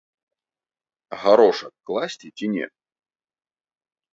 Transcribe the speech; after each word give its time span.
Гарошак 1.23 1.73
класці 1.91 2.27
ці 2.37 2.45
не? 2.55 2.65